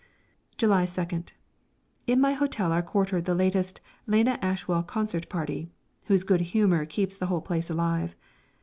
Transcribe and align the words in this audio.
July 0.57 0.83
2nd. 0.83 1.33
In 2.07 2.19
my 2.19 2.33
hotel 2.33 2.71
are 2.71 2.81
quartered 2.81 3.25
the 3.25 3.35
latest 3.35 3.81
"Lena 4.07 4.39
Ashwell 4.41 4.81
Concert 4.81 5.29
Party," 5.29 5.73
whose 6.05 6.23
good 6.23 6.41
humour 6.41 6.87
keeps 6.87 7.19
the 7.19 7.27
whole 7.27 7.39
place 7.41 7.69
alive. 7.69 8.15